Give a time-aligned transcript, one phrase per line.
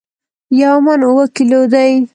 [0.61, 1.89] یو من اوو کیلو دي